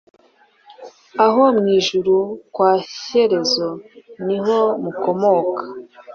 [1.25, 2.15] Aho mw'ijuru
[2.53, 3.69] kwa Shyerezo
[4.25, 5.63] ni ho mukomoka,